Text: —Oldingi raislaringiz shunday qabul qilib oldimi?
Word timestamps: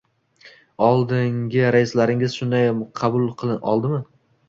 —Oldingi 0.87 1.63
raislaringiz 1.77 2.41
shunday 2.41 2.69
qabul 3.05 3.33
qilib 3.45 3.73
oldimi? 3.77 4.05